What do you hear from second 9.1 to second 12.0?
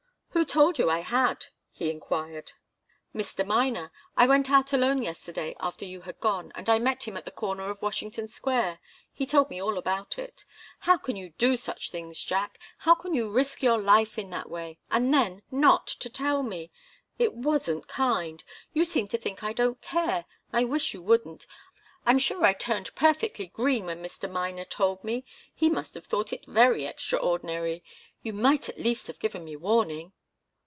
He told me all about it. How can you do such